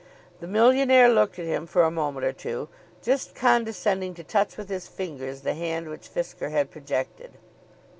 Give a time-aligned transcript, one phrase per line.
[0.39, 2.69] The millionaire looked at him for a moment or two,
[3.03, 7.33] just condescending to touch with his fingers the hand which Fisker had projected.